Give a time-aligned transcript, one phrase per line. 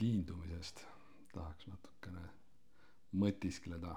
[0.00, 0.80] kiindumisest
[1.34, 2.22] tahaks natukene
[3.22, 3.90] mõtiskleda.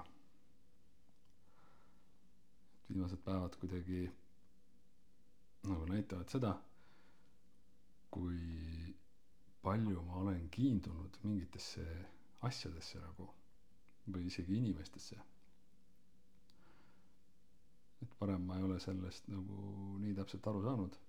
[2.90, 4.02] viimased päevad kuidagi
[5.70, 6.50] nagu näitavad seda,
[8.12, 8.36] kui
[9.64, 11.84] palju ma olen kiindunud mingitesse
[12.50, 13.30] asjadesse nagu
[14.12, 15.16] või isegi inimestesse.
[18.04, 19.62] et varem ma ei ole sellest nagu
[20.04, 21.00] nii täpselt aru saanud.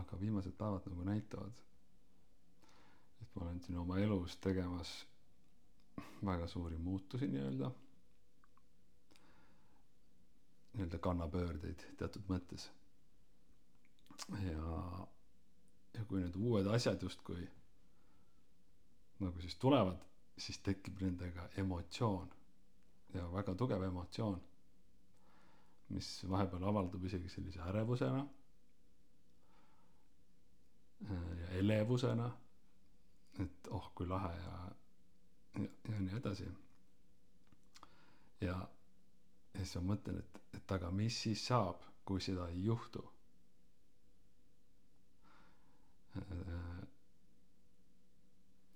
[0.00, 1.62] aga viimased päevad nagu näitavad,
[3.34, 4.92] ma olen siin oma elus tegemas
[6.24, 7.70] väga suuri muutusi nii-öelda.
[10.74, 12.68] nii-öelda kannapöördeid teatud mõttes.
[14.46, 15.06] ja,
[15.94, 17.48] ja kui need uued asjad justkui
[19.20, 20.00] nagu siis tulevad,
[20.38, 22.30] siis tekib nendega emotsioon
[23.14, 24.40] ja väga tugev emotsioon,
[25.94, 28.24] mis vahepeal avaldub isegi sellise ärevusena
[31.40, 32.30] ja elevusena.
[33.42, 34.56] Et oh kui lahe ja
[35.58, 36.46] ja, ja nii edasi.
[38.40, 38.54] ja,
[39.54, 43.04] ja siis ma mõtlen, et, et aga mis siis saab, kui seda ei juhtu?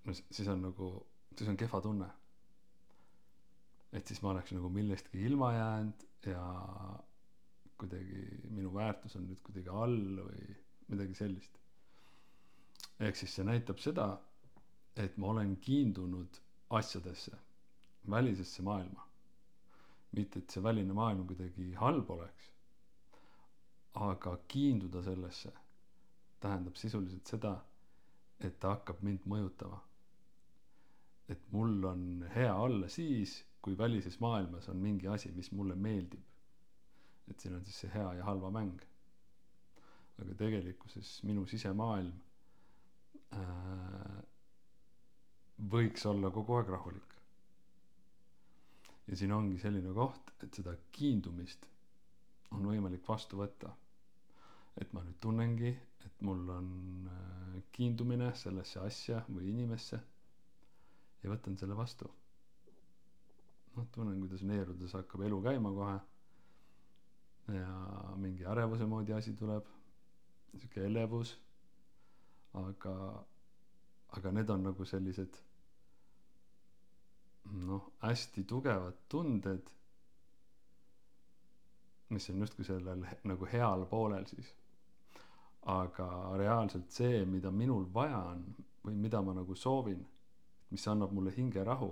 [0.08, 0.88] no siis on nagu,
[1.38, 2.08] siis on kehva tunne.
[3.92, 6.42] et siis ma oleks nagu millestki ilma jäänud ja
[7.78, 10.56] kuidagi minu väärtus on nüüd kuidagi all või
[10.90, 11.60] midagi sellist.
[12.98, 14.08] ehk siis see näitab seda,
[14.98, 16.38] et ma olen kiindunud
[16.70, 17.36] asjadesse,
[18.10, 19.04] välisesse maailma.
[20.16, 22.46] mitte, et see väline maailm kuidagi halb oleks,
[24.08, 25.52] aga kiinduda sellesse
[26.40, 27.52] tähendab sisuliselt seda,
[28.40, 29.78] et ta hakkab mind mõjutama.
[31.28, 36.22] et mul on hea olla siis, kui välises maailmas on mingi asi, mis mulle meeldib.
[37.28, 38.80] et siin on siis see hea ja halva mäng.
[40.22, 42.14] aga tegelikkuses minu sisemaailm
[43.32, 44.22] äh,
[45.66, 47.14] võiks olla kogu aeg rahulik.
[49.08, 51.64] ja siin ongi selline koht, et seda kiindumist
[52.54, 53.72] on võimalik vastu võtta.
[54.80, 55.72] et ma nüüd tunnengi,
[56.06, 56.68] et mul on
[57.10, 59.98] äh, kiindumine sellesse asja või inimesse
[61.22, 62.10] ja võtan selle vastu.
[63.76, 65.98] noh, tunnen, kuidas neerudes hakkab elu käima kohe.
[67.58, 69.66] ja mingi ärevuse moodi asi tuleb,
[70.54, 71.34] sihuke elevus.
[72.54, 72.94] aga,
[74.16, 75.47] aga need on nagu sellised
[77.52, 79.70] noh, hästi tugevad tunded,
[82.08, 84.54] mis on justkui sellel nagu heal poolel siis.
[85.68, 88.44] aga reaalselt see, mida minul vaja on
[88.84, 90.06] või mida ma nagu soovin,
[90.70, 91.90] mis annab mulle hingerahu,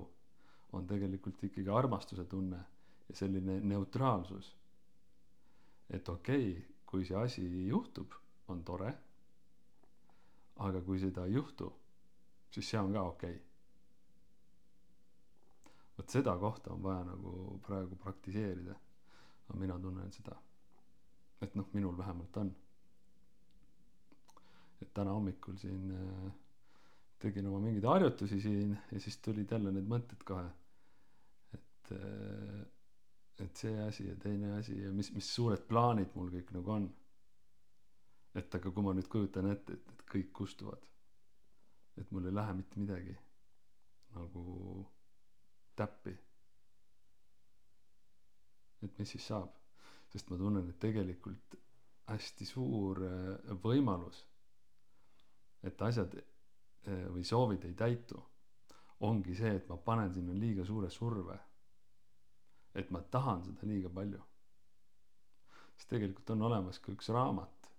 [0.73, 2.61] on tegelikult ikkagi armastuse tunne
[3.09, 4.55] ja selline neutraalsus.
[5.91, 8.15] et okei okay,, kui see asi juhtub,
[8.49, 8.95] on tore.
[10.57, 11.73] aga kui seda ei juhtu,
[12.51, 13.56] siis see on ka okei okay
[15.99, 18.75] vot seda kohta on vaja nagu praegu praktiseerida.
[19.49, 20.35] aga mina tunnen seda,
[21.41, 22.55] et noh, minul vähemalt on.
[24.83, 26.33] et täna hommikul siin äh,
[27.19, 30.49] tegin oma mingeid harjutusi siin ja siis tulid jälle need mõtted kohe.
[31.55, 32.67] et äh,,
[33.39, 36.91] et see asi ja teine asi ja mis, mis suured plaanid mul kõik nagu on.
[38.35, 40.83] et aga kui ma nüüd kujutan ette, et, et kõik kustuvad,
[41.97, 43.17] et mul ei lähe mitte midagi
[44.17, 44.43] nagu
[45.77, 46.13] täppi.
[48.87, 49.55] et mis siis saab,
[50.13, 51.55] sest ma tunnen, et tegelikult
[52.13, 54.21] hästi suur äh, võimalus,
[55.67, 58.21] et asjad äh, või soovid ei täitu,
[59.09, 61.39] ongi see, et ma panen sinna liiga suure surve.
[62.77, 64.21] et ma tahan seda liiga palju.
[65.77, 67.71] sest tegelikult on olemas ka üks raamat,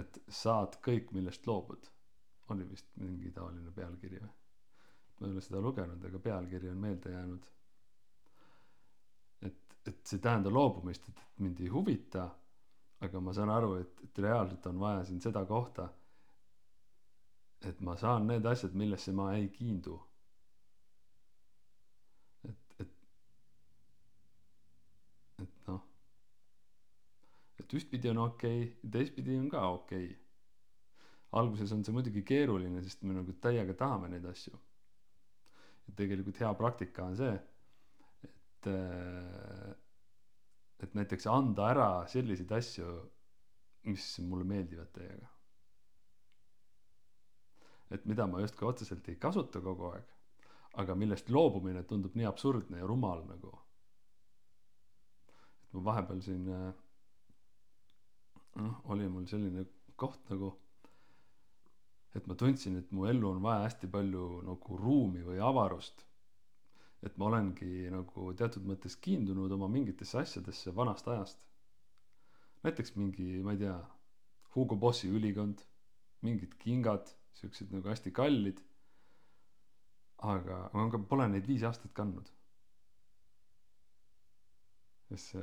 [0.00, 1.90] et saad kõik, millest loobud,
[2.52, 4.43] oli vist mingi taoline pealkiri või
[5.20, 7.50] ma ei ole seda lugenud, aga pealkiri on meelde jäänud.
[9.46, 12.28] et, et see ei tähenda loobumist, et, et mind ei huvita,
[13.04, 15.88] aga ma saan aru, et, et reaalselt on vaja siin seda kohta,
[17.68, 20.00] et ma saan need asjad, millesse ma ei kiindu.
[22.48, 23.06] et, et,
[25.46, 25.80] et noh,
[27.60, 30.20] et ühtpidi on okei okay,, teistpidi on ka okei okay.
[31.40, 34.58] alguses on see muidugi keeruline, sest me nagu täiega tahame neid asju
[35.88, 37.34] et tegelikult hea praktika on see,
[38.28, 39.74] et, äh,
[40.84, 42.88] et näiteks anda ära selliseid asju,
[43.88, 45.30] mis mulle meeldivad täiega.
[47.94, 50.08] et mida ma justkui otseselt ei kasuta kogu aeg,
[50.82, 53.52] aga millest loobumine tundub nii absurdne ja rumal nagu.
[55.66, 56.72] et ma vahepeal siin, äh,
[58.56, 59.66] noh, oli mul selline
[60.00, 60.50] koht nagu,
[62.14, 66.04] et ma tundsin et mu ellu on vaja hästi palju nagu ruumi või avarust.
[67.04, 71.38] et ma olengi nagu teatud mõttes kiindunud oma mingitesse asjadesse vanast ajast.
[72.62, 73.76] näiteks mingi ma ei tea
[74.54, 75.64] Hugo Bossi ülikond
[76.22, 78.62] mingid kingad siuksed nagu hästi kallid.
[80.34, 82.30] aga ma pole neid viis aastat kandnud.
[85.14, 85.42] see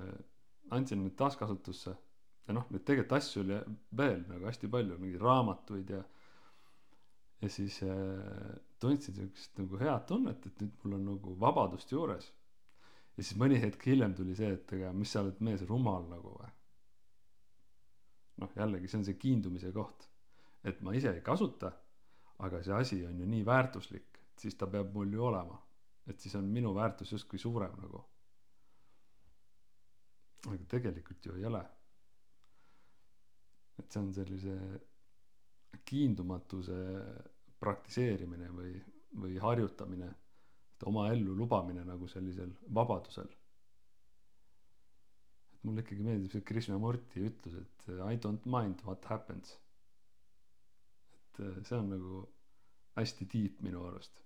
[0.76, 1.94] andsin need taaskasutusse
[2.48, 3.60] ja noh neid tegelikult asju oli
[4.00, 6.02] veel nagu hästi palju mingeid raamatuid ja
[7.42, 12.32] ja siis äh, tundsin siukest nagu head tunnet et nüüd mul on nagu vabadust juures.
[13.18, 16.36] Ja siis mõni hetk hiljem tuli see et ega mis sa oled mees rumal nagu
[16.38, 16.52] või?
[18.42, 20.08] Noh jällegi see on see kiindumise koht.
[20.64, 21.74] Et ma ise ei kasuta
[22.46, 25.60] aga see asi on ju nii väärtuslik et siis ta peab mul ju olema.
[26.08, 28.02] Et siis on minu väärtus justkui suurem nagu.
[30.50, 31.62] Aga tegelikult ju ei ole.
[33.78, 34.56] Et see on sellise
[35.86, 36.78] kiindumatuse
[37.62, 38.74] praktiseerimine või
[39.22, 40.08] või harjutamine
[40.82, 43.28] et oma ellu lubamine nagu sellisel vabadusel.
[45.54, 49.54] Et mulle ikkagi meeldib see Krishnamurti ütlus et I don't mind what happens.
[51.12, 52.24] Et äh, see on nagu
[52.98, 54.24] hästi deep minu arust.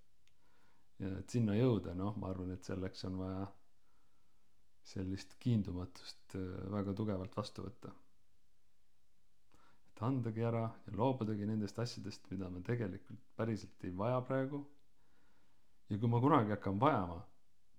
[1.01, 3.43] Ja et sinna jõuda noh ma arvan et selleks on vaja
[4.93, 7.91] sellist kiindumatust äh, väga tugevalt vastu võtta
[9.95, 14.59] et andagi ära ja loobudagi nendest asjadest mida ma tegelikult päriselt ei vaja praegu.
[15.89, 17.21] Ja kui ma kunagi hakkan vajama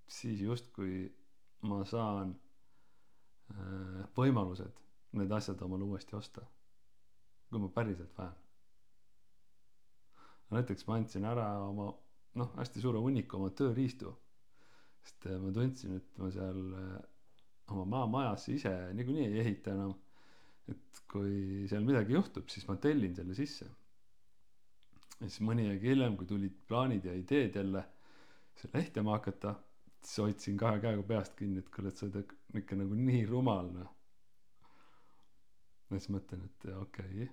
[0.08, 1.10] siis justkui
[1.68, 2.32] ma saan
[3.52, 4.80] äh, võimalused
[5.18, 6.44] need asjad omale uuesti osta
[7.50, 8.36] kui ma päriselt vajan.
[10.56, 11.90] Näiteks ma andsin ära oma
[12.40, 14.14] noh hästi suure hunniku oma tööriistu
[15.04, 16.98] sest ma tundsin et ma seal äh,
[17.74, 19.94] oma maamajas ise niikuinii ei ehita enam
[20.72, 23.68] et kui seal midagi juhtub siis ma tellin selle sisse.
[25.16, 27.84] Ja siis mõni aeg hiljem kui tulid plaanid ja ideed jälle
[28.60, 29.54] selle ehitama hakata
[30.02, 33.70] siis hoidsin kahe käega peast kinni et kuule et sa oled ikka nagu nii rumal
[33.72, 33.92] noh.
[35.90, 37.26] Ja siis mõtlen et okei.
[37.26, 37.28] Okay.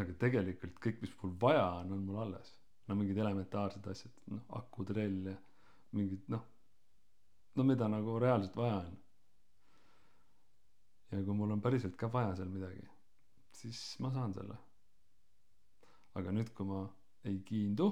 [0.00, 2.54] aga tegelikult kõik mis mul vaja on on mul alles.
[2.88, 5.36] No mingid elementaarsed asjad noh akutrell ja
[5.94, 6.46] mingid noh
[7.56, 8.98] no mida nagu reaalselt vaja on
[11.10, 12.86] ja kui mul on päriselt ka vaja seal midagi
[13.60, 14.56] siis ma saan selle.
[16.18, 16.80] Aga nüüd kui ma
[17.28, 17.86] ei kiindu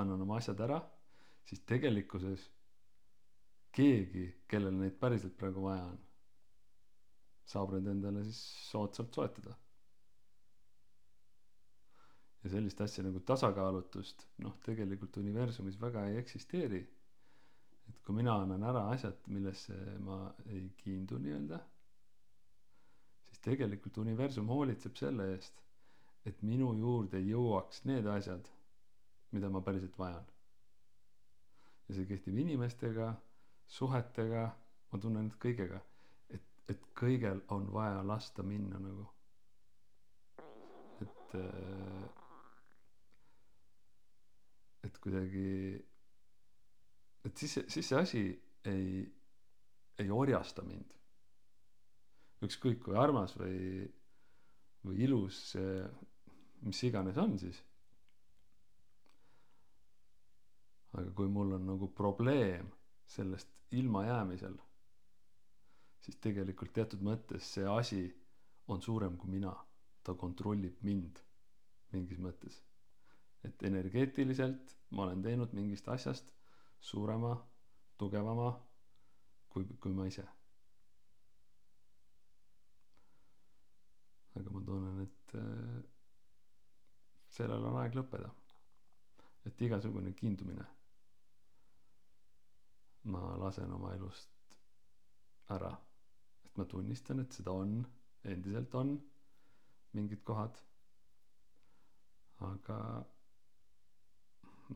[0.00, 0.78] annan oma asjad ära
[1.48, 2.46] siis tegelikkuses
[3.76, 5.98] keegi kellel neid päriselt praegu vaja on
[7.52, 8.40] saab need endale siis
[8.70, 9.56] soodsalt soetada.
[12.42, 16.80] Ja sellist asja nagu tasakaalutust noh tegelikult universumis väga ei eksisteeri.
[17.90, 19.76] Et kui mina annan ära asjad millesse
[20.06, 21.58] ma ei kiindu nii-öelda
[23.40, 25.62] siis tegelikult universum hoolitseb selle eest
[26.28, 28.48] et minu juurde jõuaks need asjad
[29.32, 30.26] mida ma päriselt vajan.
[31.88, 33.12] Ja see kehtib inimestega
[33.70, 34.44] suhetega
[34.90, 35.80] ma tunnen et kõigega
[36.36, 39.06] et et kõigel on vaja lasta minna nagu.
[41.02, 42.08] Et äh,
[44.86, 45.48] et kuidagi
[47.24, 48.24] et siis siis see asi
[48.64, 49.04] ei
[50.00, 50.99] ei orjasta mind
[52.46, 53.88] ükskõik kui armas või
[54.86, 55.74] või ilus see
[56.64, 57.58] mis iganes on siis.
[60.96, 62.70] Aga kui mul on nagu probleem
[63.10, 64.56] sellest ilmajäämisel
[66.04, 68.00] siis tegelikult teatud mõttes see asi
[68.72, 69.52] on suurem kui mina.
[70.02, 71.20] Ta kontrollib mind
[71.92, 72.56] mingis mõttes.
[73.44, 76.32] Et energeetiliselt ma olen teinud mingist asjast
[76.80, 77.34] suurema
[78.00, 78.50] tugevama
[79.52, 80.24] kui kui ma ise
[84.40, 85.80] aga ma tunnen et äh,
[87.40, 88.28] sellel on aeg lõppeda.
[89.48, 90.66] Et igasugune kiindumine
[93.08, 94.28] ma lasen oma elust
[95.56, 95.70] ära.
[96.44, 97.78] Et ma tunnistan et seda on
[98.28, 98.92] endiselt on
[99.96, 100.58] mingid kohad.
[102.50, 102.76] Aga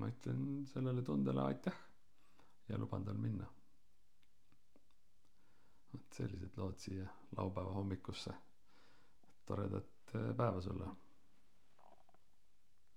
[0.01, 1.77] ma ütlen sellele tundele aitäh
[2.69, 3.47] ja luban tal minna.
[5.93, 7.07] Vot sellised lood siia
[7.37, 8.33] laupäeva hommikusse.
[9.47, 10.89] Toredat äh, päeva sulle